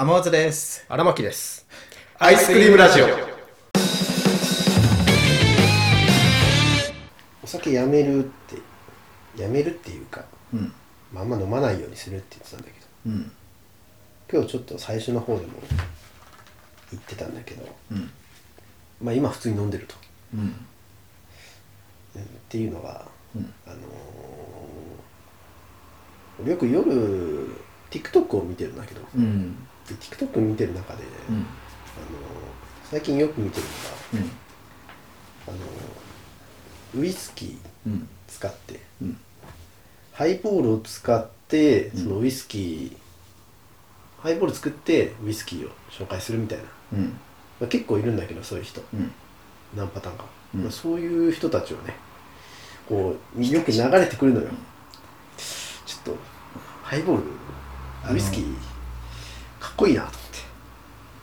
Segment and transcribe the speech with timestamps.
[0.00, 0.86] 天松です。
[0.88, 1.66] 荒牧です。
[2.20, 3.06] アイスクリームラジオ。
[7.42, 8.28] お酒やめるっ
[9.34, 10.24] てやめるっていうか、
[10.54, 10.72] うん。
[11.12, 13.32] まあ、あんま飲まないようにするって言ってたんだけどうん。
[14.32, 15.48] 今日ちょっと最初の方でも
[16.92, 18.08] 言ってたんだけどうん。
[19.02, 19.96] まあ今普通に飲んでると、
[20.32, 20.40] うん。
[20.40, 20.54] うんっ
[22.48, 23.04] ていうのが、
[23.34, 23.52] うん。
[23.66, 23.78] あのー
[26.40, 27.48] 俺よく夜
[27.90, 31.36] TikTok を見てるんだけど、うんで TikTok 見てる中で、うん。
[31.36, 31.46] あのー
[32.90, 34.26] 最近よく見てるのが
[35.48, 35.54] うん。
[35.54, 37.56] あのーウイスキー
[37.86, 38.08] うん。
[38.26, 39.16] 使ってうん。
[40.12, 42.02] ハイボールを使ってうん。
[42.02, 46.64] そのウイスキー、ハイボール作ってウイスキーを紹介するみたいな、
[46.94, 47.04] うん。
[47.60, 48.82] まあ、結構いるんだけどそういう人。
[48.94, 49.10] うん。
[49.76, 50.62] 何パターンか、うん。
[50.62, 51.94] まあそういう人たちをね
[52.88, 54.48] こうよく流れてくるのよ。
[55.84, 56.16] ちょっと
[56.82, 57.22] ハイボール
[58.14, 58.54] ウイスキー
[59.78, 60.38] こいいなと思って。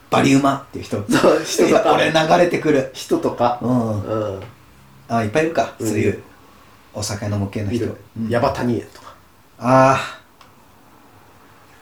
[0.10, 1.04] バリウマっていう人。
[1.10, 1.94] そう人とか。
[1.94, 2.90] 俺流れてくる。
[2.94, 3.60] 人とか。
[3.62, 4.02] うん。
[4.04, 4.42] うん。
[5.10, 5.76] あいっぱいいるか。
[5.78, 5.88] うん。
[5.88, 6.24] そういう
[6.94, 7.86] お酒飲む系の人。
[7.86, 7.98] 見る。
[8.18, 8.30] うん。
[8.30, 9.14] ヤバタニエとか。
[9.60, 10.22] あ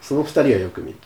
[0.01, 0.97] その二人はよく見る。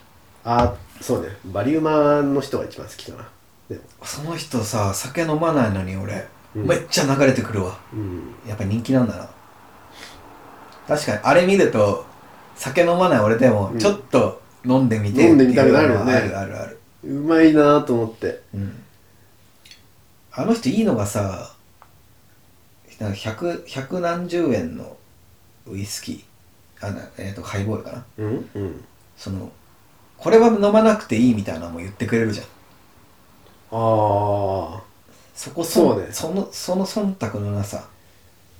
[0.46, 1.30] ああそうね。
[1.46, 3.28] バリウマの人が一番好きかな。
[3.70, 6.68] でその人さ酒飲まないのに俺うん。
[6.68, 7.78] めっちゃ流れてくるわ。
[7.94, 8.34] うん。
[8.48, 9.30] やっぱ人気なんだな。
[10.88, 12.06] 確かにあれ見ると
[12.56, 13.80] 酒飲まない俺でもうん。
[13.80, 16.14] ちょっと飲んでみて飲んでみたくなるよね。
[16.14, 16.80] あるあるある。
[17.04, 18.42] うまいなと思って。
[18.54, 18.84] うん。
[20.32, 21.54] あの人いいのがさ
[23.00, 24.98] なんか百百何十円の
[25.68, 26.88] ウイスキー。
[26.88, 28.06] あな、えー、とハイボールかな。
[28.18, 28.86] うんうん。
[29.16, 29.52] その
[30.18, 32.46] これは飲まなくていいみたいなのも言ってくれるじゃん。
[32.46, 32.50] あ
[33.72, 34.82] あ
[35.36, 36.10] そこそうね。
[36.12, 37.88] そのその忖度のなさ。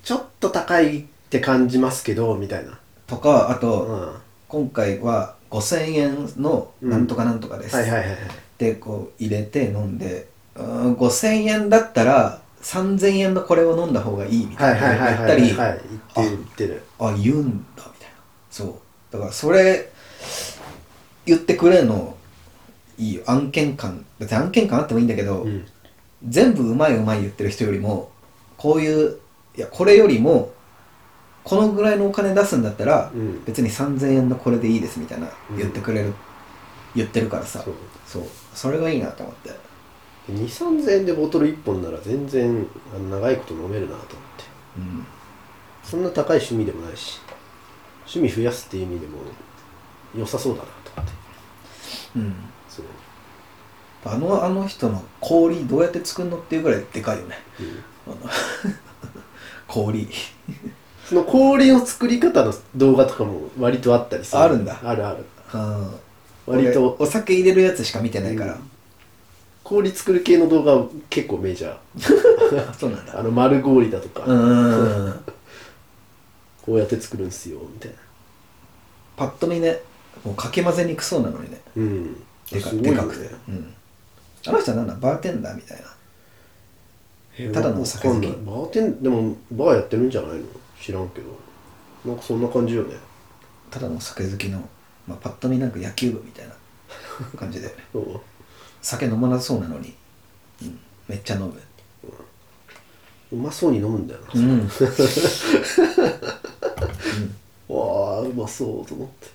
[0.04, 2.80] ちょっと高いって感じますけどみたいな。
[3.08, 4.16] とかあと、うん。
[4.48, 8.18] 今回は5000円のなんとかなんとかです、はいはいはいはい。
[8.58, 14.88] でこう入れて飲んでうーん5000円だったら3000円のこれを飲んだ方がいいみたいな。
[14.88, 15.42] はいはいはい言ったり。
[15.54, 15.80] はい
[16.16, 16.84] 言ってる言ってる。
[17.00, 17.44] あ言うん
[17.76, 18.16] だみたいな。
[18.50, 18.76] そう。
[19.12, 19.90] だからそれ
[21.26, 22.16] 言ってくれるの
[22.98, 23.24] いいよ。
[23.28, 24.06] 案件感。
[24.20, 25.66] 別に案件感あってもいいんだけど、うん。
[26.28, 28.10] 全部うまいうまい言ってる人よりも
[28.58, 29.20] こういう
[29.56, 30.52] いやこれよりも
[31.48, 33.42] このぐらいのお金出すんだったら、うん。
[33.46, 35.58] 別に3000円のこれでいいですみたいなうん。
[35.58, 36.14] 言ってくれる、
[36.94, 37.64] 言ってるからさ。
[38.06, 38.24] そう。
[38.54, 39.52] それがいいなと思って。
[40.30, 42.68] 2 3 0 0 0円でボトル1本なら全然
[43.10, 44.14] 長いこと飲めるなと思って。
[44.78, 45.06] うん。
[45.84, 47.22] そんな高い趣味でもないし
[48.02, 49.20] 趣味増やすっていう意味でも
[50.14, 51.14] 良さそうだなと思って。
[52.18, 52.36] うん。
[52.68, 52.86] そう、
[54.04, 57.38] あのあの人の氷どうやって作るのっていうぐらいでかいよね。
[57.62, 58.16] うん。
[59.66, 60.10] 氷
[61.08, 64.42] その氷の作り方の動画とかも割とあったりする。
[64.42, 64.78] あるんだ。
[64.84, 65.26] あるある。
[65.54, 65.96] うん。
[66.46, 66.96] 割と。
[67.00, 68.70] 俺お酒入れるやつしか見てないから、うん。
[69.64, 72.74] 氷作る系の動画は結構メジャー。
[72.78, 73.16] そうなんだ。
[73.20, 75.14] あの丸氷だとか、うん
[76.62, 77.98] こうやって作るんすよみたいな。
[79.16, 79.80] パッと見ね
[80.26, 81.62] もうかき混ぜにくそうなのにね。
[81.78, 82.16] うん。
[82.52, 83.74] でかねでかくて、うん、
[84.48, 85.84] あの人はなんだバーテンダーみたいな
[87.38, 89.96] えただのお酒好きバーテンでもバーやって。
[89.96, 90.10] るん。
[90.10, 90.46] じゃないの
[90.82, 91.28] 知らんけど。
[92.06, 92.96] なんかそんな感じよね。
[93.70, 94.60] ただの酒好きの、
[95.08, 96.54] まあ、パッと見なんか野球部みたいな
[97.38, 97.76] 感じで。
[98.82, 99.94] 酒飲まなそうなのに、
[100.62, 101.54] うん、めっちゃ飲む。
[103.30, 104.62] うまそうに飲むんだよな、うん。
[107.68, 109.28] わあうまそうと思って。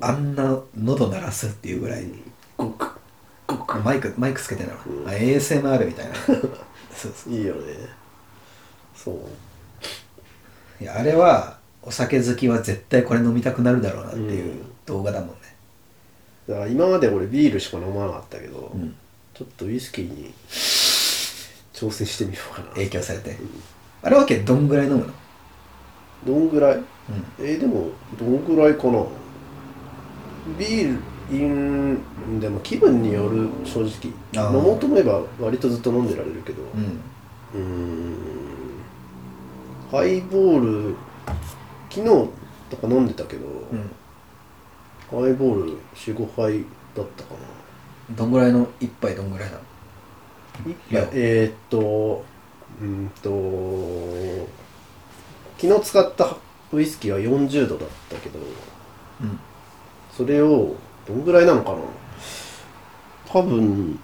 [0.00, 2.04] あんな喉鳴らすっていうぐらい。
[2.04, 2.22] に
[2.56, 2.86] ごく
[3.48, 3.78] ごく。
[3.80, 5.08] マイクマイクつけてんだろ、うん。
[5.08, 6.14] あ ASMR みたいな。
[6.94, 7.32] そうそう。
[7.32, 7.74] いいよね。
[8.94, 9.16] そう
[10.80, 14.60] いやあれはお酒好きは絶対これ飲みたくなるだろうなっていううん。
[14.86, 15.34] 動画だもんね。
[16.48, 18.94] だから今まで俺ビールしか飲まなかったけど、うん。
[19.34, 20.32] ちょっとウイスキーに
[21.72, 22.68] 挑戦してみようかな。
[22.70, 23.36] 影響されて、
[24.02, 25.12] あれわけどんぐらい飲むの？
[26.26, 26.76] どんぐらい？
[26.76, 26.84] うん。
[27.40, 27.88] えーでも
[28.18, 29.04] どんぐらいかな？
[30.58, 34.12] ビールうんでも気分による正直。
[34.36, 34.56] あー。
[34.56, 36.62] 飲もうと思えば割とずっと飲んでられるけど。
[36.62, 37.00] うん。
[37.54, 38.45] うーん
[39.90, 40.96] ハイボール
[41.90, 42.28] 昨日
[42.70, 43.90] とか飲んでたけど、うん。
[45.08, 47.34] ハイボール45杯だったか
[48.10, 48.16] な。
[48.16, 49.62] どんぐらいの一杯どんぐらいなの？
[50.70, 52.24] いやえー、っと
[52.80, 54.48] うんと
[55.58, 56.36] 昨日使った
[56.72, 58.38] ウイスキーは40度だったけど
[59.20, 59.38] うん。
[60.10, 60.74] それを
[61.06, 61.78] どんぐらいなのかな。
[63.28, 63.98] 多分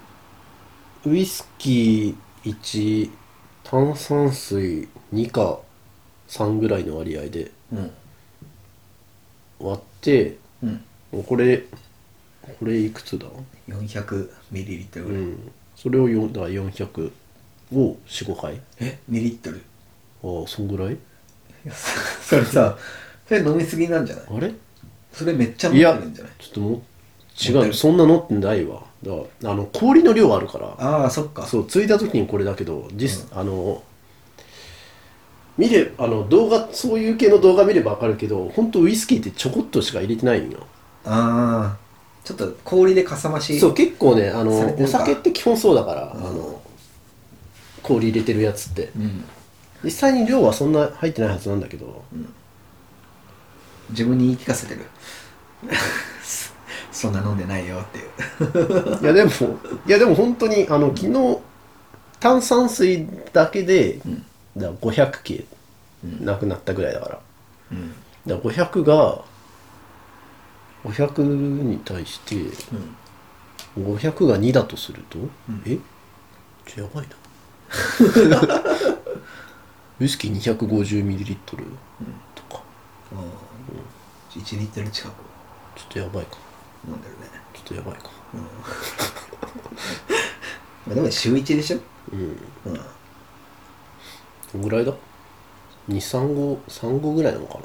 [1.04, 3.10] ウイスキー1
[3.64, 5.58] 炭酸水2か
[6.32, 7.90] 3ぐらいの割合でうん。
[9.60, 10.82] 割ってうん。
[11.24, 11.62] これ
[12.40, 13.26] これいくつだ
[13.68, 15.52] ？400ml ぐらい、うん。
[15.76, 17.12] それをよだから400
[17.74, 18.60] を45回。
[18.80, 19.62] え？2リットル？
[20.24, 20.96] ああそんぐらい？
[22.22, 22.78] それさ
[23.28, 24.24] それ飲みすぎなんじゃない？
[24.30, 24.52] あれ？
[25.12, 26.32] それめっちゃ飲んいやでるんじゃない？
[26.38, 26.82] ちょっとも
[27.66, 27.74] 違う。
[27.74, 28.82] そんなのってないわ。
[29.02, 30.68] だからあの氷の量あるから。
[30.78, 31.46] ああそっか。
[31.46, 33.82] そうついた時にこれだけど実、あの
[35.58, 40.66] 見れあの動画そういう系の動画見れば分かるけど本当ウイスキーってちょこっとしか入れてないんよ。
[41.04, 41.82] ああ
[42.24, 46.62] ちょっと氷でかさ増しそう結構ねあのおされてるか酒って基本そうだから、あの
[47.82, 48.90] 氷入れてるやつって。
[48.96, 49.24] うん。
[49.84, 52.04] 実際に量はそんな入ってないはずなんだけど、
[53.90, 54.82] 自分に言い聞かせてる。
[56.92, 59.02] そんな飲んでないよっていう。
[59.02, 59.30] いやでも
[59.86, 61.38] いやでも本当にあの昨日
[62.20, 63.98] 炭酸水だけで、
[64.56, 65.44] だから500系
[66.20, 67.20] なくなったぐらいだから、
[67.72, 67.92] うん。
[68.26, 69.24] だから500が
[70.84, 72.36] 500に対して、
[73.78, 75.18] 500が2だとすると、
[75.66, 75.78] え？
[76.66, 77.16] ちょやばいな。
[80.00, 81.56] ウイスキー 250ml と
[82.54, 82.62] か。
[84.34, 85.12] 1リットル近く。
[85.76, 86.36] ちょっとやばいか。
[86.88, 87.28] 飲んでるね。
[87.54, 88.10] ちょっとやばいか。
[90.86, 91.78] まあでも週1でしょ？
[92.12, 92.20] うん。
[92.66, 92.80] うん
[94.52, 94.92] どんぐらいだ
[95.88, 97.64] ？235号3号ぐらいなのかな？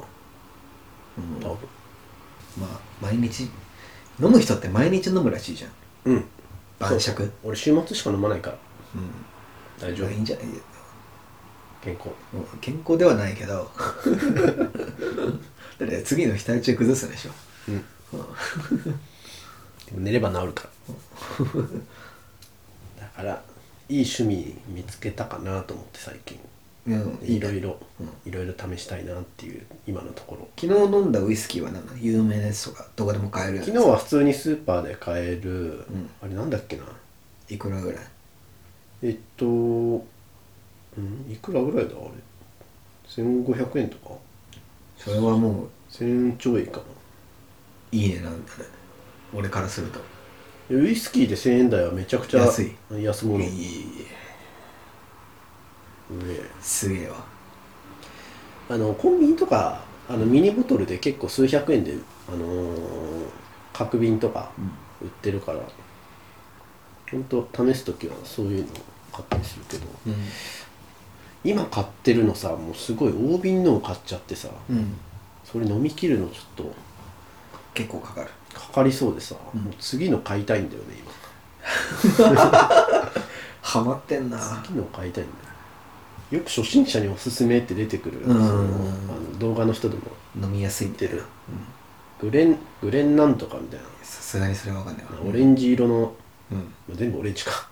[1.42, 1.68] 多分。
[2.60, 3.44] まあ毎日
[4.20, 5.72] 飲む人って毎日飲むらしいじゃん。
[6.06, 6.26] うん。
[6.80, 7.32] 晩酌。
[7.44, 8.58] 俺週末しか飲まないから。
[8.96, 9.10] うん。
[9.80, 10.10] 大丈夫。
[10.10, 10.46] いいんじゃない？
[11.84, 12.10] 健康。
[12.62, 13.70] 健康ではないけど。
[15.80, 17.32] だって次の日体調崩すでしょ。
[17.68, 17.78] うん。
[17.78, 17.84] で
[19.94, 20.70] も寝れば治るから。
[23.02, 23.44] だから
[23.90, 26.38] いい趣味見つけたかなと思って最近。
[26.38, 26.44] うん
[26.88, 27.78] いろいろ
[28.26, 30.48] いろいろ試したいなっていう今のところ。
[30.58, 31.70] 昨日飲んだウイスキーは
[32.00, 35.86] 有名なやつとかどこでも買える昨日は普通にスーパーで買える、
[36.22, 36.84] あれなんだっけな？
[37.50, 38.02] いくらぐらい？
[39.04, 40.06] えっとうん
[41.30, 42.10] いくらぐらいだあれ
[43.24, 44.16] ？1500円とか？
[44.98, 46.84] それはも1000円ちょいかな。
[46.84, 46.86] う
[47.92, 48.66] いいねなんだね。
[49.34, 50.00] 俺からすると。
[50.70, 52.76] でウイスキーで1000円台はめちゃくちゃ安い。
[53.02, 54.17] 安物いい上
[56.62, 57.16] すげえわ。
[58.70, 61.94] あのコンビニとかあのミニボトルで結構数百円で、
[62.28, 62.78] あのー
[63.74, 64.50] 角瓶とか
[65.00, 65.60] 売ってるから、
[67.12, 68.68] ほんと試す時はそういうの
[69.14, 69.86] 買ったりするけど。
[70.08, 70.16] うん。
[71.44, 74.96] 今買ってるのさもうすごい大瓶のを買っちゃってさうん。
[75.46, 76.76] それ飲み切るのちょっと
[77.76, 78.30] 結構かかる。
[78.54, 80.88] かかりそうでさ、もう次の買いたいんだよね
[83.62, 84.38] ハマってんな。
[84.38, 85.47] 今次の買いたいんだよ
[86.32, 88.36] よく初心者におすすめって出てくる、うん。
[88.36, 90.04] そのあの動画の人でも。
[90.42, 91.24] 飲みやすいってる
[92.22, 93.86] グレングレンなんとかみたいな。
[94.04, 95.12] さすがにそれはわかんないわ。
[95.26, 96.14] オレンジ色の、
[96.52, 96.58] うん。
[96.58, 96.64] ま
[96.94, 97.70] あ全部オレンジか。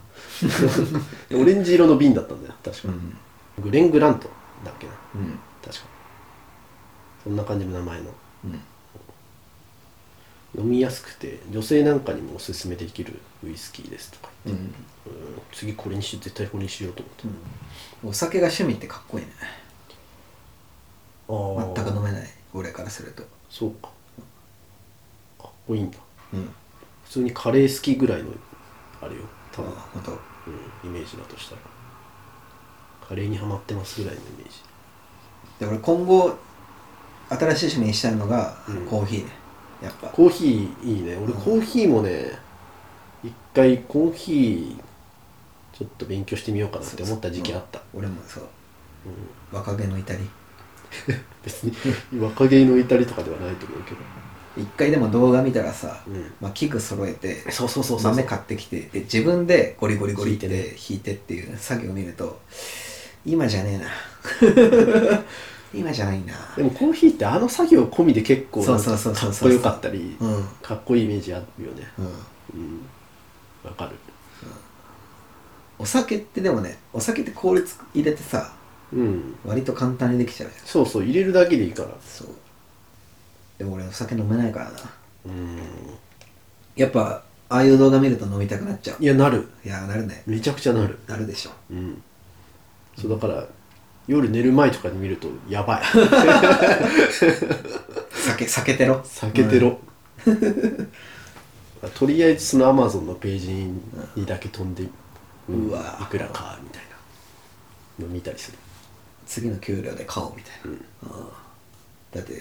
[1.34, 2.56] オレンジ色の瓶だったんだよ。
[2.63, 3.18] 確か、うん。
[3.63, 4.30] グレングラント
[4.63, 4.94] だっけな。
[5.16, 5.40] うん。
[5.63, 5.86] 確か。
[7.24, 8.06] そんな感じの名前の。
[8.46, 8.60] うん
[10.57, 14.75] 飲みやすくて女性なんかにもおすすめできるウイスキーですとかうん言って、
[15.07, 15.42] うん。
[15.52, 17.04] 次これにし絶対これにしようと
[18.04, 19.31] お酒が趣味ってかっこいいね。
[21.28, 23.24] 思って、全く飲めない俺からすると。
[23.50, 23.90] そうか。
[25.40, 25.98] かっこいいんだ。
[26.34, 26.50] うん。
[27.06, 28.30] 普通にカレー好きぐらいの
[29.01, 29.22] あれよ。
[29.51, 30.12] 多分、本当。
[30.12, 31.62] うん、イメージだとしたら。
[33.08, 34.62] カレーにはまってますぐらいのイメージ。
[35.60, 36.36] で俺今後
[37.30, 38.86] 新しい趣味にしたいのが、うん。
[38.86, 39.45] コーヒーね
[39.82, 40.08] やっぱ。
[40.08, 41.17] コーヒーいいね。
[41.17, 42.32] 俺コーヒーもね
[43.24, 44.75] 一回コーヒー
[45.77, 47.82] ちょっと勉強してみようかなって思った時期あった。
[47.94, 48.44] 俺もそう、
[49.51, 50.20] 若気の至り。
[51.44, 51.74] 別に
[52.22, 53.98] 若気の至りとかではないと思うけど。
[54.58, 56.32] 一回でも動画見たらさ、うん。
[56.39, 58.12] まあ、器具揃えてそうそうそうそう。
[58.12, 60.48] 豆買ってきてで自分でゴリゴリゴリって
[60.89, 62.39] 引いてっていう作業を見ると
[63.25, 65.24] 今じゃねえな
[65.75, 66.34] 今じゃないな。
[66.55, 69.50] でもコーヒーってあの作業込みで結構なんそうそうかそうそう。
[69.50, 70.17] かっこよかったり
[70.62, 71.88] かっこいいイメージあるよね。
[72.53, 72.82] うん。
[73.63, 73.96] わかる。
[75.77, 78.53] お酒ってでもねお酒って効率入れてさ
[78.94, 79.36] うん。
[79.46, 80.65] 割と簡単にできちゃうじゃん。
[80.65, 81.89] そうそう入れるだけでいいから。
[82.01, 82.27] そう。
[83.58, 84.72] でも俺お酒飲めないからな。
[85.25, 85.60] うん。
[86.75, 89.03] やっぱああいう動画見ると飲みたくなっちゃう。
[89.03, 89.48] いやなる。
[89.65, 90.24] いやなるね。
[90.25, 90.98] めちゃくちゃなる。
[91.08, 91.51] なるでしょ。
[91.72, 92.01] うん。
[92.98, 93.46] そうだから
[94.08, 95.82] 夜寝る前とかに見るとやばい。
[98.12, 99.80] 酒酒てろ避けてろ、
[101.96, 103.54] とりあえずそのアマゾンのページ
[104.16, 104.88] にだけ飛んで、
[105.50, 106.96] うわいくらかみたいな。
[108.00, 108.58] の見たりする。
[109.26, 110.78] 次の給料で買おうみたいな、
[111.10, 111.30] あ
[112.14, 112.34] あだって、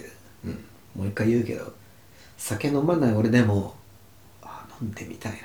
[0.45, 1.73] うん、もう一回言うけど
[2.37, 3.75] 酒飲まない俺でも
[4.43, 5.39] あ飲んでみたいな。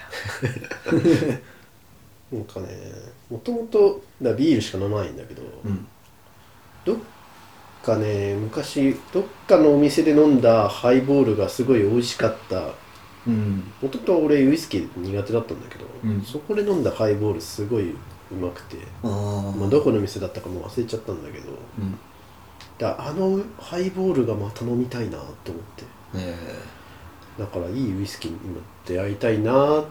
[2.32, 2.68] なんかね
[3.30, 5.88] もともとだビールしか飲まないんだけど、うん
[6.86, 6.98] どっ
[7.84, 12.70] かね昔どっかのお店で飲んだハイボールがすごい美味しかった。
[13.28, 13.64] うん。
[13.82, 16.22] もともと俺ウイスキー苦手だったんだけど、うん。
[16.22, 17.96] そこで飲んだハイボールすごいう
[18.36, 19.10] まくて、ま
[19.66, 21.98] あ、どこの店だったかもう忘れちゃったんだけどうん。
[22.78, 25.84] だあのハイボールがまた飲みたいなって思って。
[26.16, 26.36] え
[27.38, 29.86] だからいいウイスキーに今出会いたいなっ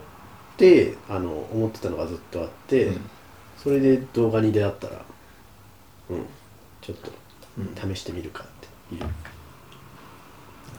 [0.56, 3.10] てあの思ってたのがずっとあって、うん。
[3.56, 5.04] それで動画に出会ったら
[6.10, 6.26] うん
[6.88, 7.12] ちょっと
[7.58, 7.94] うん。
[7.94, 8.46] 試してみるかっ
[8.88, 9.02] ていう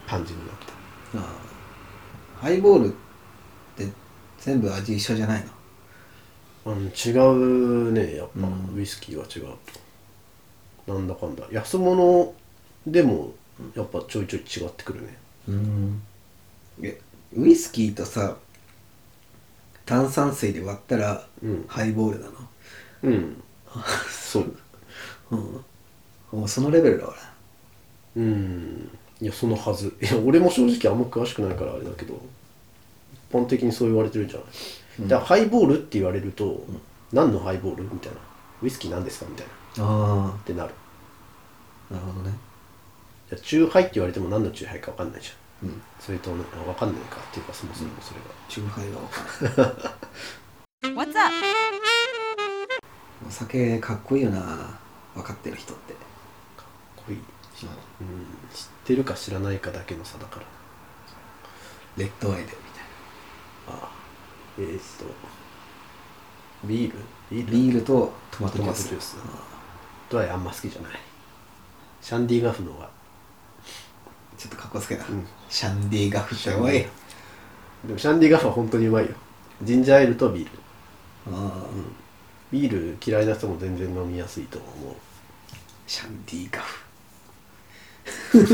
[0.08, 0.56] 感じになっ
[1.12, 1.18] た。
[1.20, 2.42] ああ。
[2.42, 2.90] ハイボールっ
[3.76, 3.86] て
[4.40, 5.44] 全部味一緒じゃない
[6.64, 6.72] の？
[6.72, 7.10] うん、違
[7.90, 8.74] うねやっぱ、うん。
[8.76, 9.56] ウイスキーは違う
[10.84, 10.94] と。
[10.94, 11.44] なんだかんだ。
[11.52, 12.34] 安物
[12.84, 13.34] でも
[13.76, 15.16] やっぱちょいちょい違ってくるね。
[15.48, 16.02] うん。
[16.82, 17.00] え
[17.36, 18.36] ウイスキーとさ
[19.86, 21.64] 炭酸水で割ったらうん。
[21.68, 22.32] ハイボールなの？
[23.04, 23.42] うん。
[24.10, 24.56] そう。
[25.30, 25.64] うん
[26.32, 27.14] もうそのレベルだわ
[28.16, 28.90] うん。
[29.20, 29.96] いやそのはず。
[30.00, 32.20] いや俺も正直あんま詳しくないからあれだけど。
[33.12, 34.44] 一般的にそう言われてるんじゃな
[35.06, 36.64] い、だからハイボールって言われると、
[37.12, 38.18] 何のハイボールみたいな？
[38.60, 39.84] ウイスキー何ですかみたいな。
[39.84, 40.74] あってなる。
[41.92, 42.34] あなるほどね。
[43.30, 45.68] いやチューハイって言われても何のチューハイか分かんないじゃん。
[45.68, 45.82] うん。
[46.00, 46.42] それと分
[46.74, 51.06] かんないかっていうかそもそもそれが、チューハイは分かんない。
[51.06, 51.32] What's up?
[53.28, 54.76] お酒かっこいいよな。
[55.14, 55.94] 分かってる人って
[57.16, 60.46] かっこい知ってるか知らないかだけの差だから。
[61.96, 62.58] レッドアイでみたい
[63.68, 63.90] ああ。
[64.58, 65.04] えー、っと
[66.66, 66.98] ビール？
[67.30, 67.52] ビール？
[67.52, 68.88] なビールとトマトジュース。
[68.88, 69.16] トマトジュース。
[70.10, 70.92] ドライあんま好きじゃない。
[72.00, 72.90] シャンディガフの方が。
[74.38, 75.26] ちょっとかっこつけな、うん。
[75.48, 76.72] シャンディガフっておい。
[76.72, 79.12] でもシャンディガフは本当にうまいよ。
[79.62, 80.50] ジンジャーエールとビール。
[81.32, 81.66] ああ、
[82.50, 84.94] ビール嫌いな人も全然飲みやすいと思う。
[85.86, 86.84] シャンディガフ
[88.32, 88.44] はい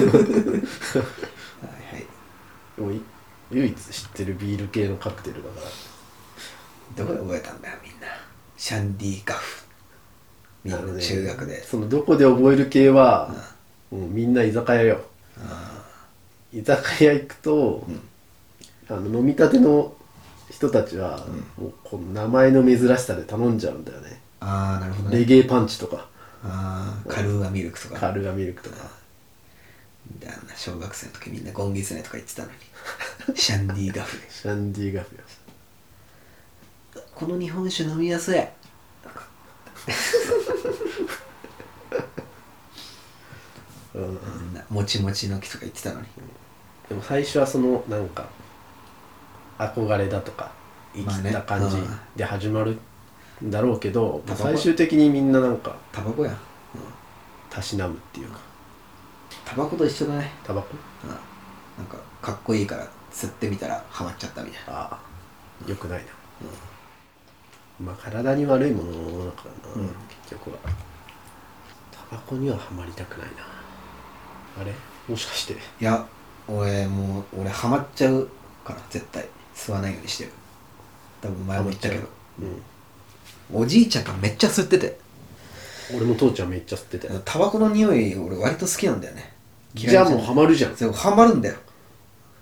[1.95, 2.07] はい。
[2.77, 3.01] でもい
[3.51, 5.67] 唯一知ってるビール系のカクテルだから。
[6.97, 8.07] どこで覚えたんだよみんな。
[8.57, 9.65] シャンディガフ。
[10.65, 13.33] みんな中学で、そのどこで覚える系は、
[13.91, 15.01] もうみんな居酒屋よ。
[16.53, 17.87] 居酒屋行くと、
[18.89, 19.95] あの飲みたての
[20.51, 21.25] 人たちは、
[21.57, 24.21] もうこの名前の珍しさで頼んじゃうんだよね。
[24.41, 25.19] ああなるほどね。
[25.19, 26.09] レゲエパンチとか。
[26.43, 28.01] ああカルーアミルクとか。
[28.01, 28.77] カルガミルクとか
[30.25, 32.55] な小学生の時みんなゴンギツネとか言ってたのに。
[33.35, 35.23] シャンディガフシャンディガフよ
[37.15, 38.39] この日本酒飲みやすい。
[43.95, 44.03] うん。
[44.03, 46.07] みんなもちもちの木とか言ってたのに。
[46.89, 48.29] でも最初はそのなんか
[49.59, 50.53] 憧れだとか
[50.95, 52.79] 生きた感じまあねで始まる
[53.45, 56.37] んだろうけど、タバコ最終的にみんななんかタバコや。
[57.57, 58.39] たしなむっていうか
[59.47, 60.69] タバコと一緒だね、タバコ？
[61.05, 64.81] うん、なんかかっこいいから吸ってみたらハマっちゃったみたいな。
[64.81, 65.71] ああ。
[65.71, 66.07] よくないな、
[67.81, 68.91] まあ体に悪いもの
[69.25, 69.87] だからな、うん。
[70.23, 70.59] 結局は。
[71.91, 73.33] タバコにはハマりたくないな。
[74.61, 74.75] あれ？
[75.09, 75.55] もしかして。
[75.55, 76.05] いや
[76.49, 78.29] 俺もう俺ハマっちゃう
[78.65, 79.27] から絶対。
[79.55, 80.33] 吸わないようにしてる。
[81.23, 82.09] 多分前も言ったけど。
[82.41, 82.45] う？
[82.45, 83.63] ん。
[83.63, 84.99] おじいちゃんがめっちゃ吸ってて。
[85.95, 89.33] 俺も父ちゃんめっちゃ吸ってたよタバコの匂い俺割と好きなんだよね
[89.77, 90.77] じゃあもうハマるじゃん。
[90.77, 91.57] そうハマるんだよ。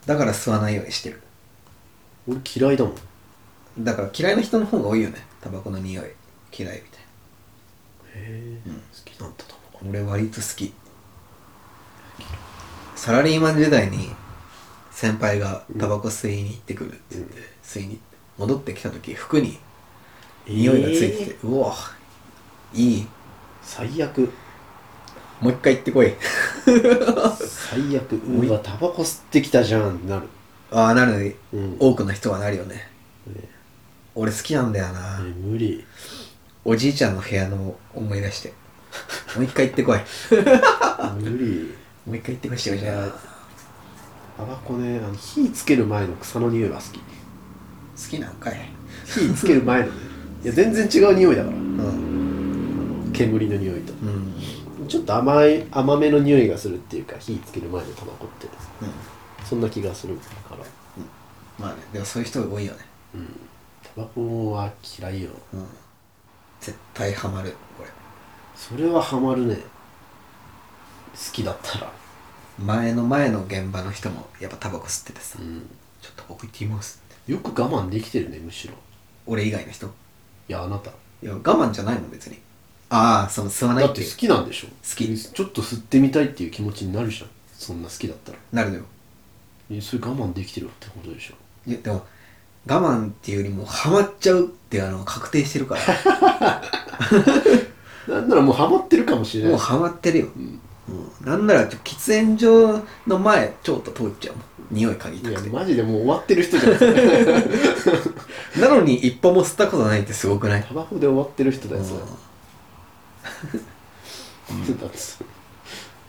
[0.07, 1.21] だから吸わないようにしてる。
[2.29, 2.95] 俺嫌いだもん。
[3.85, 5.17] だから嫌いな人の方が多いよね。
[5.41, 6.07] タバコの匂い。
[6.57, 7.01] 嫌いみたい
[8.15, 8.71] へえ、好
[9.05, 9.85] きなんだタバコ。
[9.85, 10.73] な俺割と好き。
[12.95, 14.11] サラリーマン時代に
[14.93, 17.99] 先輩がタバコ吸いに行ってくるって言って、吸いに
[18.39, 19.59] 戻ってきた時服に
[20.47, 21.75] 匂いがついてて、うわ
[22.73, 23.07] いい。
[23.63, 24.31] 最悪。
[25.41, 26.15] もう一回行ってこい
[26.65, 28.13] 最悪。
[28.17, 30.29] うわタバコ吸ってきたじゃんってなる。
[30.71, 31.77] ああなるね、うん。
[31.79, 32.89] 多くの人はなるよね。
[33.27, 33.49] ね。
[34.15, 35.85] 俺好きなんだよな、え無理。
[36.65, 38.53] おじいちゃんの部屋の思い出して。
[39.37, 39.99] もう一回行ってこい。
[41.21, 41.75] 無理。
[42.07, 43.09] もう一回行ってこいしてよじゃあ
[44.37, 46.99] タバコねあの火つける前の草の匂いが好き。
[46.99, 47.03] 好
[48.11, 48.57] きなんかい。
[49.07, 49.93] 火つける前のね。
[50.45, 51.57] いや全然違う匂いだから。
[51.57, 53.11] うん。
[53.13, 53.93] 煙の匂いと。
[53.93, 54.35] うん
[54.95, 58.53] ちょっと甘い甘めの匂いがするっていうか火つける前のタバコってうん。
[59.45, 60.23] そんな気がするか
[60.53, 60.59] ら。
[61.59, 62.79] まあねでもそういう人が多いよね。
[63.83, 65.31] タバコは嫌いよ。
[65.53, 65.67] うん。
[66.61, 67.91] 絶対ハマるこれ。
[68.55, 69.57] それはハマるね。
[69.57, 69.61] 好
[71.33, 71.93] きだったら。
[72.57, 75.69] 前の前の現場の人もやっぱタバコ吸っててさ、うん。
[76.01, 77.33] ちょっと僕行ってみますって。
[77.33, 78.75] よく我慢できてるねむしろ。
[79.27, 79.87] 俺以外の人？
[79.87, 79.91] い
[80.53, 80.91] やあなた。
[81.21, 82.39] いや我慢じゃないもん別に
[82.91, 84.69] ああその吸わないだって好きなんでしょ？
[84.69, 85.19] 好き。
[85.19, 87.29] ちょっと吸ってみたいっていう気持ちになるじゃん。
[87.53, 88.39] そんな好きだったら。
[88.53, 88.85] なるのよ。
[89.71, 91.35] えそれ我慢できてるってことでしょ？
[91.67, 92.07] いやでも
[92.67, 96.63] 我慢っていうよりもハマっちゃうっていうのは確定してるから。
[98.15, 99.53] なんならもうハマってるかもしれない。
[99.53, 100.61] もうハマってるよ、うん。
[101.27, 104.45] なんならちょ喫煙所の前ちょっと通っちゃうもん。
[104.71, 105.51] 匂い嗅ぎいやたくて。
[105.51, 108.61] マジでもう終わってる人じゃないですか。
[108.61, 110.63] なのに一歩も吸ったことないってすごくない？
[110.63, 112.01] タバコで終わってる人だよそれ。
[112.01, 112.07] うん
[113.25, 115.25] だってそ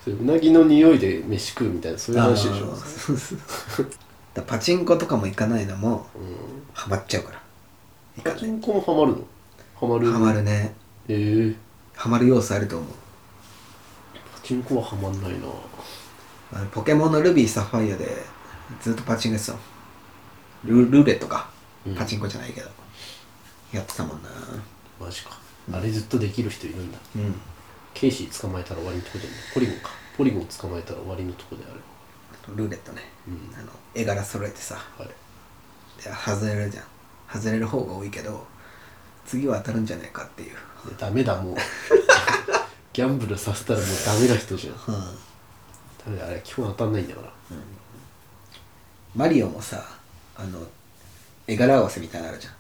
[0.08, 2.66] れうなぎの匂いで飯食うみたいなそういう話でしょ。
[2.66, 3.96] あー
[4.34, 6.20] だパチンコとかも行かないのもう
[6.74, 7.38] ハマっちゃうから。
[8.32, 9.24] んパチンコもハマるの？
[9.76, 10.12] ハマる？
[10.12, 10.76] ハマるね。
[11.08, 11.56] ええ
[11.96, 12.90] ハマる要素あると思う。
[14.34, 15.38] パチンコはハマんないな。
[16.54, 18.08] あのポケモンのルビーサファイアで
[18.82, 19.62] ずっとパチンコやってたもん
[20.66, 21.50] ルルーレットか。
[21.88, 21.96] うん。
[21.96, 22.70] パチンコじゃないけど、
[23.72, 24.30] やってたもんな。
[25.00, 25.38] マジか
[25.72, 26.98] あれずっとできる人いるんだ。
[27.16, 27.36] うん。
[27.94, 29.32] ケイシー捕まえたら終わりのとこでも。
[29.54, 29.90] ポリゴンか。
[30.18, 31.82] ポリゴン捕まえたら終わりのとこである。
[32.56, 33.56] ルーレットね、うん。
[33.60, 34.78] あの絵柄揃えてさ。
[35.00, 35.14] あれで
[36.16, 36.86] 外れるじゃん。
[37.34, 38.46] 外れる方が多いけど
[39.26, 41.56] 次は当たるんじゃないかっていう、でダメだもう。
[42.94, 44.74] ギャンブルさせたらもうダメな人じゃん。
[44.74, 45.04] うん、
[46.06, 47.34] ダメだあれ基本当たんないんだから。
[49.16, 49.84] マリオもさ
[50.36, 50.60] あの
[51.48, 52.54] 絵柄合わせみたいなのあるじゃん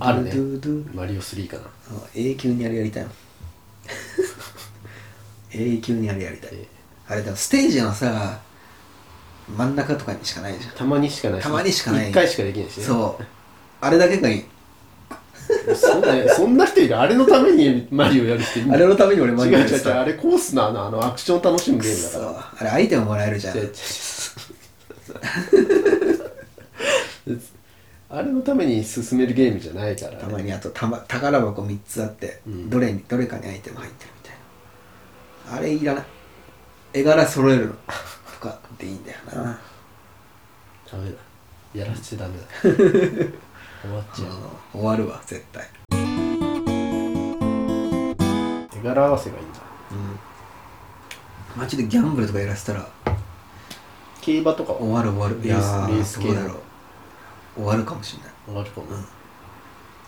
[0.00, 0.30] あるね。
[0.30, 1.62] ドゥドゥマリオ3かな。
[1.62, 1.66] あ
[2.14, 3.10] 永久にあれやりたいの。
[5.52, 6.66] 永久にあれやりたい、ええ。
[7.08, 8.40] あれでもステージのさ
[9.56, 10.74] 真ん中とかにしかないじゃん。
[10.74, 12.10] たまにしかないたまにしかない。
[12.10, 12.84] 1回しかできないしね。
[12.84, 13.24] そう。
[13.80, 14.44] あれだけがいい。
[15.74, 16.98] そんなそんな人いる。
[16.98, 19.90] あれのためにマリオやる人いるあれのために俺マリオやってた。
[19.90, 20.86] 違う違うあれコースのあの。
[20.86, 22.22] あのアクションを楽しむゲームだそう。
[22.34, 23.56] かあれアイテムもらえるじゃん
[28.10, 32.70] あれのために進めるゲームじゃないから、ね、たまにあとたま宝箱3つあって、うん。
[32.70, 35.58] どれにどれかにアイテム入ってるみたいな。
[35.58, 36.04] あれいらない。
[36.94, 37.72] 絵柄揃えるの。
[37.72, 37.78] と
[38.40, 39.32] かでいいんだよな、
[40.90, 41.16] ダメだ。
[41.74, 42.44] やらせちゃダメだ。
[43.82, 44.28] 終わっちゃう。
[44.72, 45.68] 終わるわ絶対。
[48.70, 49.58] 手柄合わせがいいんだ。
[51.56, 52.88] マジでギャンブルとかやらせたら
[54.20, 54.72] 競馬とか。
[54.72, 55.42] は終わる終わる。
[55.42, 55.60] レー
[56.04, 56.67] スいやレーどうだろう
[57.58, 58.32] 終わるかもしれない。
[58.46, 59.04] 終わるかも、うん。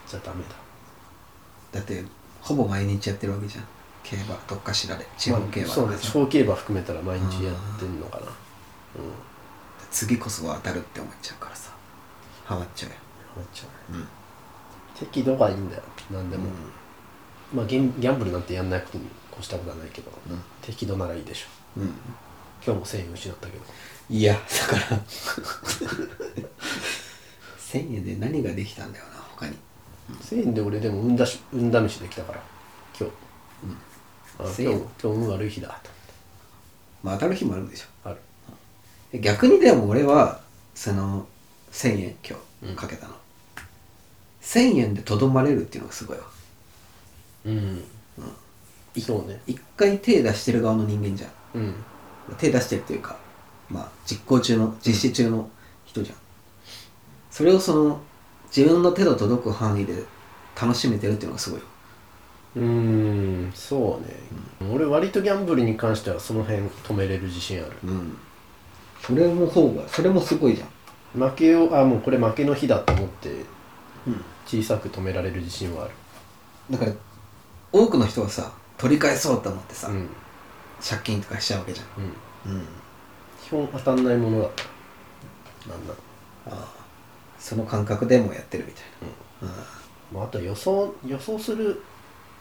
[0.06, 0.50] じゃあダメだ。
[1.72, 2.04] だって
[2.40, 3.64] ほぼ毎日やってるわけじゃん。
[4.04, 5.96] 競馬どっかしらで地方競馬そうね。
[5.96, 8.26] 地方競馬含めたら毎日やってんのかな。
[8.26, 8.32] うん。
[9.90, 11.72] 次こそは当たるって思っちゃうからさ。
[12.44, 12.96] ハマっちゃうよ。
[13.34, 14.08] 終わっちゃううん。
[14.94, 15.82] 適度がいいんだよ。
[16.12, 17.58] 何でも、うん。
[17.58, 20.40] まあギャンブルなんてやんないことに越したことはないけど、うん。
[20.62, 21.46] 適度ならいいでしょ。
[21.78, 21.94] うん。
[22.64, 23.64] 今日も1000円失ったけど。
[24.08, 25.00] いやだから
[27.72, 29.56] 1000円で何ができたんだよな他に。
[30.22, 32.42] 1000円で俺でも運だし運試しできたから
[32.98, 33.14] 今日、
[34.38, 35.68] あ1000今日円今日運悪い日だ。
[35.82, 35.90] と
[37.02, 37.86] まあ当たる日もあるんでしょ。
[38.08, 38.14] あ
[39.12, 39.20] る。
[39.20, 40.40] 逆にでも俺は
[40.74, 41.26] その
[41.72, 42.38] 1000円今
[42.70, 43.14] 日かけたの、
[44.42, 46.24] 1000円でとどまれるっていうのがすごいわ。
[47.46, 47.84] うん、
[49.00, 49.40] そうね。
[49.46, 51.30] 一回手出してる側の人間じゃん。
[51.54, 51.74] うん。
[52.38, 53.16] 手出してるっていうか
[53.68, 55.50] まあ実行中の実施中の
[55.84, 56.16] 人じゃん
[57.40, 57.98] それをその
[58.54, 59.94] 自分の手の届く範囲で
[60.60, 61.66] 楽しめてるっていうのがすごいよ。
[62.56, 62.62] うー
[63.48, 64.06] んそう
[64.66, 67.72] ね、俺割とギャンブルに関してはその辺止めれる自信ある。
[67.84, 68.14] うん。
[69.00, 71.30] それも方がそれもすごいじゃん。
[71.30, 73.30] 負けをあもうこれ負けの日だと思って
[74.06, 74.22] うん。
[74.44, 75.94] 小さく止められる自信はある。
[76.72, 76.92] だから
[77.72, 80.10] 多くの人はさ取り返そうと思ってさ、うん。
[80.86, 81.80] 借金とかしちゃうわけじ
[82.44, 82.52] うん。
[82.52, 82.58] ゃん。
[82.58, 82.66] うん。
[83.42, 84.50] 基本当たんないものだっ
[85.64, 85.70] た。
[85.70, 85.94] なんだ。
[86.48, 86.79] ああ
[87.40, 88.84] その感覚でもやってるみたい
[89.42, 89.48] な、
[90.12, 91.82] まあ、あと予想予想する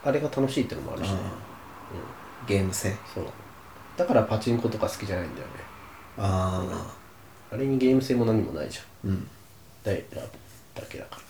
[0.04, 1.18] あれが楽しいってのもあるしね、
[2.48, 2.96] ゲーム性。
[3.14, 3.26] そう。
[3.98, 5.54] だからパチンコとか好きじゃないんだよね。
[6.18, 6.96] あ
[7.52, 9.10] ああれにゲーム性も何もないじゃん。
[9.10, 9.28] うん。
[9.84, 10.28] だいだだ
[10.90, 11.22] けだから。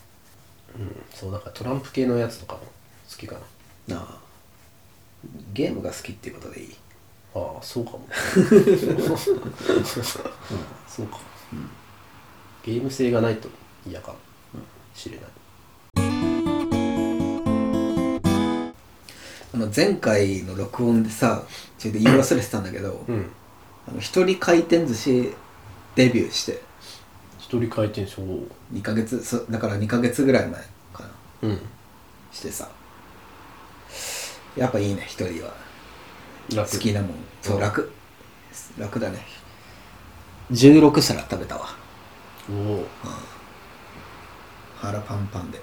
[0.79, 0.95] うん。
[1.11, 3.35] そうだからトランプ系のやつとかも好きか
[3.87, 3.95] な。
[3.95, 4.17] なあ
[5.53, 6.75] ゲームが好きっていうことでいい？
[7.35, 8.07] ああそうかも。
[10.85, 11.07] そう。
[11.07, 11.17] か。
[11.17, 11.19] も、
[12.63, 13.49] ゲーム性がないと
[13.87, 14.17] 嫌かも。
[14.99, 15.25] しれない。
[19.53, 21.43] あの前回の録音でさ
[21.77, 23.31] ちょっと言い忘れてたんだけど、うん。
[23.87, 25.33] あの一人回転寿司
[25.95, 26.61] デビューして。
[27.39, 28.25] 一人回転そう
[28.73, 30.61] 2ヶ月そだから2ヶ月ぐらい前
[30.93, 31.09] かな。
[31.43, 31.61] うん。
[32.31, 32.69] してさ。
[34.57, 35.53] やっぱいいね一人は。
[36.53, 36.71] 楽。
[36.71, 37.11] 好きなもん。
[37.41, 37.91] そう楽。
[38.77, 39.25] 楽だね。
[40.51, 41.69] 16皿食べたわ
[42.49, 42.87] おお
[44.77, 45.59] 腹パンパンで。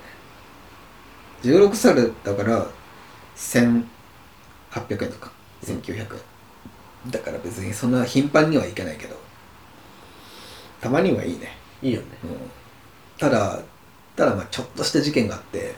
[1.42, 2.66] 16皿だから
[3.36, 3.84] 1800
[5.04, 5.30] 円とか。
[5.62, 6.08] 1900円。
[7.10, 9.16] だから別にそんな頻繁にはいけないけど。
[10.80, 12.06] たまにはいいね、いいよね。
[12.24, 12.30] うん、
[13.18, 13.58] ただ
[14.14, 15.74] ただまあちょっとした事件があって。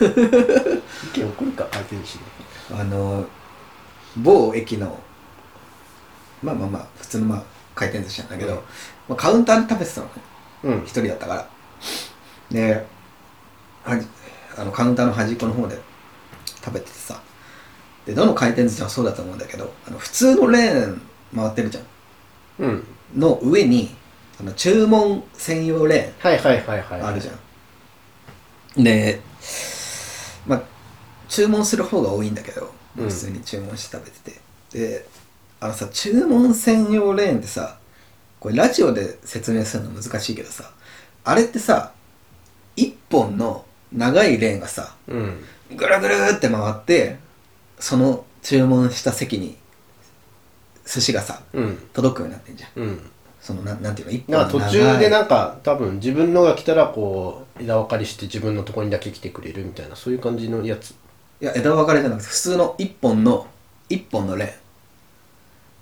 [0.00, 2.22] 意見起こるか相手にしね
[2.70, 3.26] あの
[4.16, 4.98] 某駅の
[6.42, 7.42] まあまあまあ普通のまあ
[7.76, 8.56] 回転寿司なんだけど、うん。
[8.56, 8.62] ま
[9.10, 10.06] あ、カウンターで食べてたの。
[10.06, 10.12] ね
[10.64, 10.82] うん。
[10.82, 11.48] 一人だったから。
[12.50, 12.86] で
[13.84, 14.06] はじ
[14.58, 15.78] あのカウンターの端っこの方で
[16.64, 17.20] 食べててさ。
[18.06, 21.00] でどの回転寿司もそうだと思うんだけどあの普通のレーン
[21.34, 21.84] 回ってるじゃん。
[22.64, 22.84] うん。
[23.14, 23.94] の上に
[24.40, 27.32] あの注文専用レはいはいはいはいーンあるじゃ
[28.80, 29.20] ん、で
[30.46, 30.62] まあ
[31.28, 33.08] 注文する方が多いんだけどうん。
[33.08, 34.40] 普通に注文して食べて
[34.72, 35.06] て、で
[35.60, 37.78] あのさ注文専用レーンってさ
[38.40, 40.70] これラジオで説明するの難しいけどさ
[41.24, 41.92] あれってさ
[42.76, 45.44] 一本の長いレーンがさうん。
[45.74, 47.16] ぐるぐるって回って
[47.78, 49.56] その注文した席に
[50.84, 51.78] 寿司がさうん。
[51.92, 52.82] 届くようになってんじゃん。
[52.82, 53.10] うん。
[53.40, 60.92] そのなんなんていうの一本途中でななんか多分自分のが来たらこう枝分かりして自分のところにだけ来てくれるみたいなそういう感じのやつ。
[61.40, 63.46] いや枝分かれじゃなくて普通の一本の
[63.88, 64.65] 一本のレーン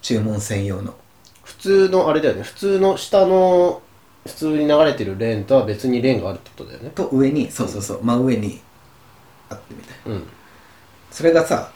[0.04, 0.94] 注文専用の。
[1.42, 2.42] 普通のあれだよね。
[2.42, 3.82] 普通の下の
[4.26, 6.90] 普通に流れてるレーンとは別にレーンがあるってことだよね。
[6.90, 8.04] と上にそうそうそう。
[8.04, 8.60] 真上に
[9.48, 9.96] あってみたい。
[10.04, 10.28] なうん。
[11.10, 11.72] それがさ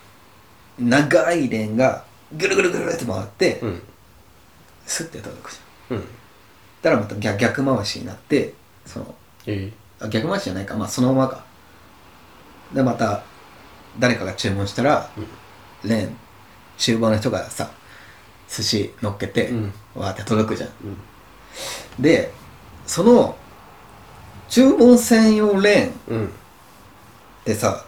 [0.78, 2.04] 長いレーンが
[2.36, 3.82] ぐるぐるぐるって回って、うん。
[4.84, 5.96] スッて届くじゃん。
[5.96, 6.04] うん。
[6.82, 8.52] だからまた逆逆回しになって
[8.84, 9.14] その
[9.46, 10.76] えあ逆回しじゃないか。
[10.76, 11.44] まあそのままか。
[12.74, 13.22] でまた
[13.98, 15.08] 誰かが注文したら、
[15.82, 16.16] レーン
[16.76, 17.70] 厨房の人がさ
[18.48, 19.72] 寿司乗っけて、うん。
[19.94, 20.70] わーって届くじゃん。
[22.00, 22.32] で
[22.86, 23.36] その
[24.48, 26.26] 注文専用レーンうん。
[26.26, 26.30] っ
[27.44, 27.84] てさ、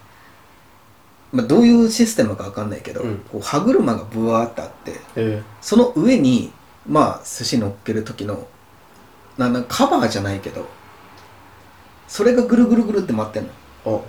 [1.32, 3.18] まあ、どういうシステムかわかんないけど、うん。
[3.30, 6.52] こう歯車がブワーってあってえその上に
[6.86, 8.46] まあ寿司乗っける時の
[9.38, 10.66] ななカバーじゃないけど
[12.08, 13.50] それがぐるぐるぐるって回ってんの。
[13.86, 14.00] え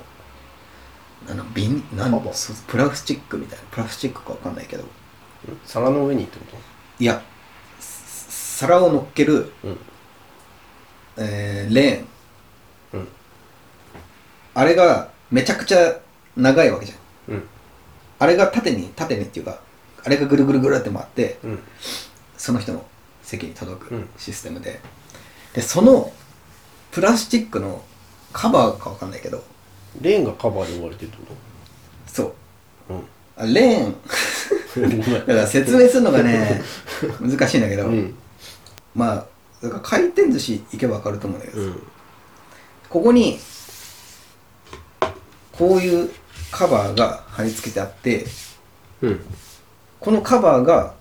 [1.28, 2.32] ああの瓶なカバー。
[2.32, 3.66] んそうプラスチックみたいな。
[3.72, 4.84] プラスチックかわかんないけど
[5.65, 6.45] 皿の上にってこ
[6.99, 7.21] いや
[7.80, 9.77] す皿を乗っける、とうん。
[11.17, 12.08] えーレーン。
[12.93, 13.08] うん。
[14.54, 15.99] あれがめちゃくちゃ
[16.38, 17.36] 長いわけじゃん。
[17.36, 17.43] うん。
[18.19, 19.62] あれが縦に縦にっていうか
[20.04, 21.60] あれがぐるぐるぐるって回ってうん。
[22.38, 22.86] その人の
[23.23, 24.10] 席に届くうん。
[24.17, 24.80] システムで、
[25.54, 26.13] でその
[26.91, 27.84] プラスチックの
[28.32, 29.43] カバーかわかんないけど。
[30.01, 31.34] レーンがカバーで覆われてるってこ
[32.06, 32.25] そう。
[32.27, 32.36] と
[32.93, 33.04] うん。
[33.38, 33.95] あレーン
[35.20, 36.62] だから説明するのがね
[37.20, 38.16] 難しいんだけど、うん。
[38.96, 39.26] まあ
[39.62, 41.84] だから回転寿司行けば分かると思うんだけど、うん。
[42.90, 43.40] ここに
[45.52, 46.10] こういう
[46.52, 48.26] カバーが貼り付けてあって
[49.02, 49.26] うん。
[50.00, 50.94] このカバーが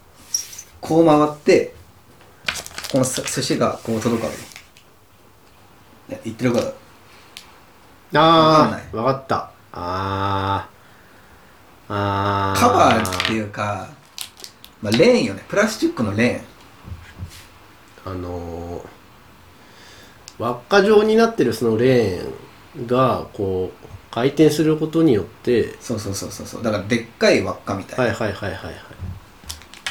[0.81, 1.75] こう回って
[2.93, 4.33] このす寿司がこう届くわ
[6.09, 6.21] け。
[6.25, 6.73] 言ってるかない。
[8.15, 9.51] ああ分かった。
[9.73, 10.80] あー
[11.95, 13.89] カバーっていうか、
[14.81, 15.45] まあ、レーンよね。
[15.49, 18.13] プラスチックのレーン。
[18.13, 18.87] あのー
[20.39, 26.63] 輪っか状になってるそのレーンがこう回転することによってそうそうそうそうそう。
[26.63, 28.75] だからでっかい輪っかみたいな、はいはいはいはいはい。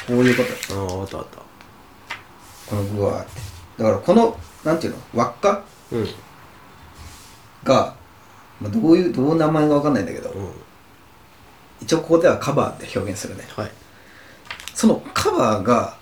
[0.08, 0.74] こういうこと。
[0.74, 1.26] よああ分かった分かっ
[2.66, 3.40] このブワーって。
[3.78, 4.98] だからこのなんていうの？
[5.14, 5.62] 輪っか？
[5.90, 6.08] たうん。
[7.62, 7.94] が、
[8.60, 10.50] まあ、どういうどう名前が分かんないんだけど、うん
[11.82, 13.44] 一応ここではカバーって表現するね。
[13.56, 13.70] はい。
[14.74, 15.96] そのカバーが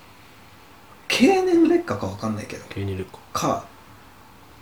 [1.07, 3.19] 経年劣化か分かんないけど経年劣化。
[3.33, 3.65] か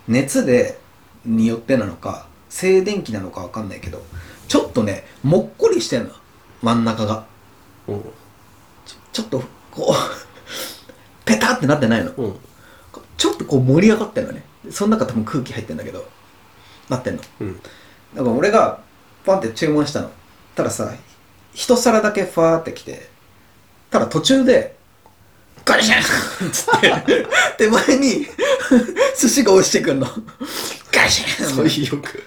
[0.07, 0.79] 熱で
[1.25, 4.01] によってなのか静電気なのか分かんないけど
[4.47, 6.11] ちょっとねもっこりしてんの。
[6.61, 7.25] 真ん中が。
[7.87, 7.93] う。
[7.93, 8.01] ん
[8.85, 9.95] ちょちょっとこう
[11.25, 12.11] ペタってなってないの。
[12.11, 12.27] う。
[12.27, 12.35] ん
[13.17, 14.43] ちょっとこう盛り上がってんのね。
[14.69, 16.07] その中多分空気入ってんだけど
[16.89, 17.21] なってんの。
[17.41, 17.59] うん。
[18.15, 18.79] だから俺が
[19.25, 20.11] パンって注文したの。
[20.55, 20.93] たださ
[21.57, 23.09] 一皿だけファーってきて
[23.89, 24.75] ただ途中で
[25.65, 28.27] ガシャンっつって 手前に
[29.19, 30.07] 寿司が落ちてくんの。
[30.93, 31.67] ガシャン。
[31.69, 32.23] 最悪。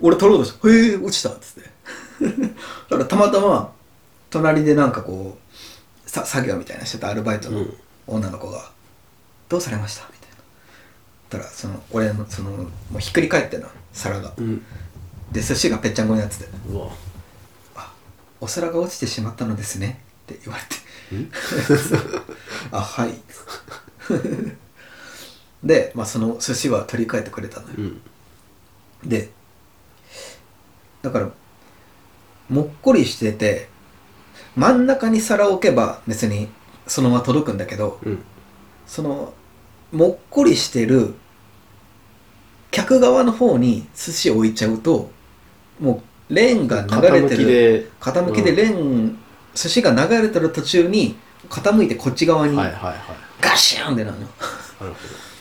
[0.00, 1.70] 俺取ろうとして「へえ落ちた」っつって。
[2.90, 3.70] だからたまたま
[4.30, 5.38] 隣でなんかこ
[6.06, 7.74] うさ作業みたいなしてたアルバイトのうん。
[8.06, 8.70] 女の子が
[9.48, 10.36] 「どうされました?」みたいな。
[11.30, 14.32] たらその俺のそのもうひっくり返ってんの皿が。
[14.36, 14.64] うん。
[15.30, 16.48] で寿司がぺっちゃんこになってて。
[16.70, 16.94] うわ「あ
[18.44, 20.76] お皿が落ちてしまったのですね」って言われて
[22.70, 23.14] 「あはい」
[25.64, 27.74] で、まあ、その寿司は取り替えてくれたのよ。
[27.78, 28.00] うん。
[29.02, 29.30] で
[31.02, 31.30] だから
[32.48, 33.68] もっこりしてて
[34.56, 36.48] 真ん中に皿を置けば別に
[36.86, 38.22] そのまま届くんだけどうん。
[38.86, 39.32] その
[39.90, 41.14] もっこりしてる
[42.70, 45.10] 客側の方に寿司を置いちゃうと
[45.80, 47.88] もうレーンが流れ傾てるきで。
[48.00, 49.18] 傾きでレーン、
[49.54, 51.16] 寿司が流れてる途中に
[51.48, 52.96] 傾いてこっち側にはいはいはい。
[53.40, 54.26] ガシャンってなるの、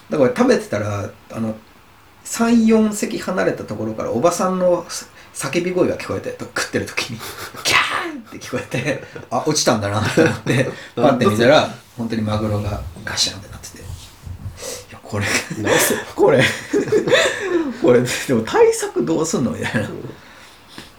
[0.10, 1.56] だから食べてたらあの
[2.26, 4.86] 34席離れたところからおばさんの
[5.34, 7.20] 叫び声が聞こえてと食ってる時に
[7.64, 13.78] キャーンって聞こえてあ落ちたんだなって思って パッて見たら本当にマグロがガシャンってなってて。
[13.80, 13.82] い
[14.92, 15.26] やこれ。
[16.16, 16.44] これ。
[17.82, 19.90] これ でも対策どうすんのみたいな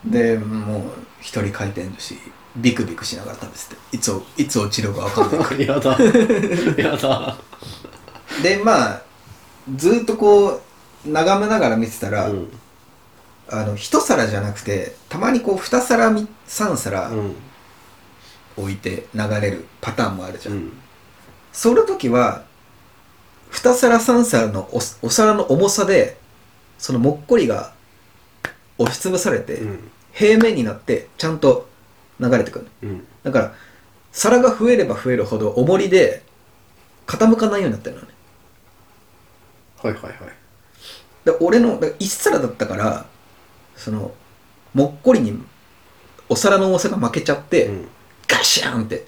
[0.05, 0.83] でもう
[1.21, 2.19] 一人回転寿司
[2.57, 5.97] ビクビクしながら食べてていついつ落ちるか分かんない やだ。
[6.77, 7.37] やだ。
[8.43, 9.03] でまあ
[9.77, 10.61] ずっとこ
[11.07, 12.49] う眺めながら見てたら、うん。
[13.51, 17.35] あの一皿じゃなくてたまにこう二皿み三皿うん。
[18.57, 20.73] 置いて流れるパターンもあるじゃん、うん。
[21.53, 22.45] その時は
[23.51, 26.19] 二皿三皿のおお皿の重さで
[26.79, 27.74] そのもっこりが
[28.79, 29.91] 押しつぶされて、うん。
[30.13, 31.69] 平面になってちゃんと
[32.21, 33.07] 流れてくるうん。
[33.23, 33.55] だから
[34.13, 36.23] 皿が増えれば増えるほど重りで
[37.07, 38.09] 傾かないようになってるのね。
[39.83, 40.13] はいはいはい。
[41.25, 43.07] で俺のだ一皿だったから
[43.77, 44.13] その
[44.73, 45.39] もっこりに
[46.29, 47.89] お皿の重さが負けちゃって、うん。
[48.27, 49.07] ガシャンって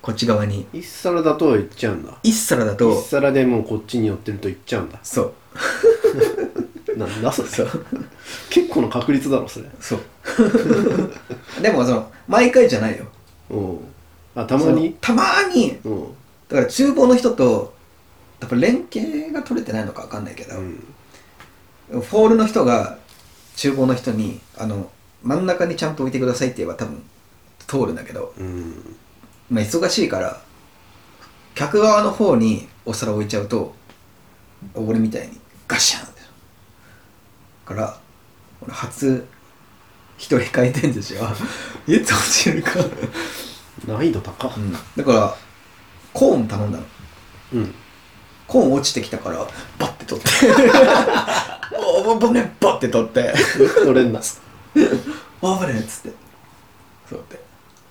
[0.00, 0.66] こっち側に。
[0.72, 2.18] 一皿だといっちゃうんだ。
[2.22, 4.98] 一皿だと一皿でもうこっちに寄ってるといっちゃうんだ。
[5.02, 5.32] そう
[6.98, 7.86] なんだそれそう
[8.50, 9.66] 結構の確率だろそれ。
[9.80, 10.00] そう。
[11.62, 13.06] でもその毎回じゃないよ。
[13.50, 13.78] うん。
[14.34, 14.96] あたまに？
[15.00, 15.78] たまに。
[15.84, 16.02] うん。
[16.48, 17.72] だから厨房の人と
[18.40, 20.82] やっぱ連携が取れてないのか分かんないけど、うん。
[21.88, 22.98] フォールの人が
[23.56, 24.90] 厨房の人にあの
[25.22, 27.02] 真ん中にちゃんと置いてくださいって言えば多分
[27.66, 28.96] 通るんだけど、うん。
[29.50, 30.40] まあ、忙しいから
[31.54, 33.74] 客側の方にお皿置いちゃうと
[34.74, 36.17] 俺みたいにガシャンってだ
[37.68, 37.98] から
[38.62, 39.26] 俺初
[40.16, 41.34] 一人回転寿司は
[41.86, 42.72] いつ落ちるか、
[43.86, 44.48] 難易度高。
[44.48, 45.36] っうん、だから
[46.12, 46.84] コーン頼んだの。
[47.54, 47.74] うん。
[48.46, 49.46] コーン落ちてきたから
[49.78, 50.30] バッて取って。
[51.76, 53.34] おおねバッて取って。
[53.84, 54.20] 取れんな。
[54.20, 56.12] あぶねっつって。
[57.08, 57.40] そうって。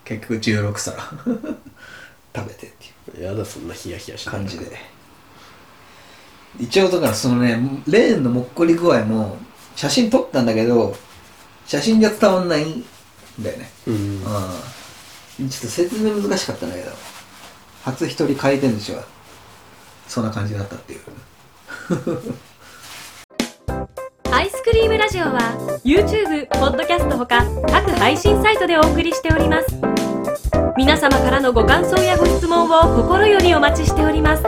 [0.04, 0.98] 結局16皿。
[2.36, 3.24] 食べてっていう。
[3.24, 4.98] やだそんなヒヤヒヤしながら感じで。
[6.60, 9.38] 一応だからそのねレーンのもっこり具合も
[9.78, 10.94] 写真撮ったんだけど
[11.66, 12.84] 写真じゃ伝わんないん
[13.40, 13.70] だよね。
[13.86, 13.94] うん。
[13.94, 15.50] うん。
[15.50, 16.92] ちょっと説明難しかったんだけど
[17.84, 19.04] 初一人回転寿司は
[20.08, 21.02] そんな感じだったっていう。
[24.32, 29.68] アイスクリームラジオは YouTube、ポッドキャストほか各配信サイトでお送りしております。
[30.76, 34.44] 皆様からのご感想やご質問を心よりお待ちしております